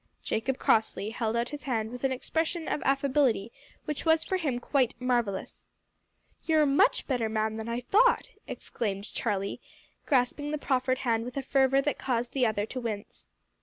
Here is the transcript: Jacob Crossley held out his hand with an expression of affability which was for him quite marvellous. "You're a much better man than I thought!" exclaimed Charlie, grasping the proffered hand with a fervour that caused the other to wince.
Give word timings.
Jacob 0.23 0.57
Crossley 0.57 1.11
held 1.11 1.35
out 1.35 1.49
his 1.49 1.61
hand 1.61 1.91
with 1.91 2.03
an 2.03 2.11
expression 2.11 2.67
of 2.67 2.81
affability 2.83 3.51
which 3.85 4.03
was 4.03 4.23
for 4.23 4.37
him 4.37 4.57
quite 4.57 4.95
marvellous. 4.99 5.67
"You're 6.43 6.63
a 6.63 6.65
much 6.65 7.05
better 7.05 7.29
man 7.29 7.57
than 7.57 7.69
I 7.69 7.81
thought!" 7.81 8.29
exclaimed 8.47 9.13
Charlie, 9.13 9.61
grasping 10.07 10.49
the 10.49 10.57
proffered 10.57 10.97
hand 11.05 11.23
with 11.23 11.37
a 11.37 11.43
fervour 11.43 11.81
that 11.81 11.99
caused 11.99 12.31
the 12.33 12.47
other 12.47 12.65
to 12.65 12.81
wince. 12.81 13.29